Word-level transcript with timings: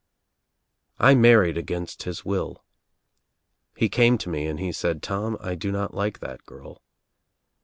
"I 0.97 1.13
married 1.13 1.59
against 1.59 2.01
his 2.09 2.25
will. 2.25 2.65
He 3.75 3.87
came 3.87 4.17
to 4.17 4.29
me 4.29 4.47
and 4.47 4.59
he 4.59 4.71
said, 4.71 5.03
'Tom 5.03 5.37
I 5.39 5.53
do 5.53 5.71
not 5.71 5.93
like 5.93 6.17
that 6.21 6.43
girl.' 6.47 6.81